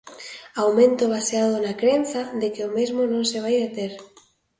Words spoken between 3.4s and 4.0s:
vai deter.